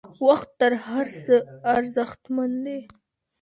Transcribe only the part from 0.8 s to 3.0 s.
هر څه ارزښتمن دی.